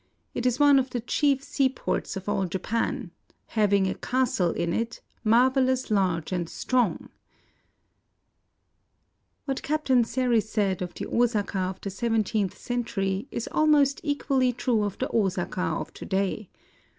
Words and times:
It 0.33 0.47
is 0.47 0.59
one 0.59 0.79
of 0.79 0.89
the 0.89 0.99
chiefe 0.99 1.43
sea 1.43 1.69
ports 1.69 2.17
of 2.17 2.27
all 2.27 2.47
lapan; 2.47 3.11
hauing 3.51 3.85
a 3.87 3.93
castle 3.93 4.49
in 4.49 4.73
it, 4.73 4.99
maruellous 5.23 5.91
large 5.91 6.31
and 6.31 6.49
strong"... 6.49 7.09
What 9.45 9.61
Captain 9.61 10.03
Saris 10.03 10.49
said 10.49 10.81
of 10.81 10.95
the 10.95 11.05
Osaka 11.05 11.59
of 11.59 11.81
the 11.81 11.91
seventeenth 11.91 12.57
century 12.57 13.27
is 13.29 13.47
almost 13.51 14.01
equally 14.03 14.51
true 14.51 14.81
of 14.81 14.97
the 14.97 15.07
Osaka 15.15 15.61
of 15.61 15.93
to 15.93 16.05
day. 16.07 16.49